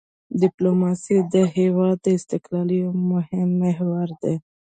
ډیپلوماسي 0.41 1.17
د 1.33 1.35
هېواد 1.55 1.97
د 2.05 2.07
استقلال 2.17 2.69
یو 2.81 2.89
مهم 3.11 3.49
محور 3.61 4.07
دی. 4.21 4.35